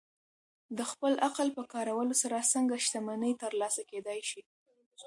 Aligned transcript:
د 0.77 0.79
خپل 0.91 1.13
عقل 1.27 1.47
په 1.57 1.63
کارولو 1.73 2.13
سره 2.23 2.49
څنګه 2.53 2.75
شتمني 2.85 3.31
ترلاسه 3.43 3.81
کېدای 3.91 4.19
شي؟ 4.29 4.41